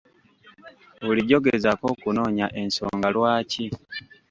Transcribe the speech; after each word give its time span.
Bulijjo 1.03 1.37
gezaako 1.45 1.85
okunoonya 1.93 2.47
ensonga 2.61 3.07
lwaki? 3.15 3.65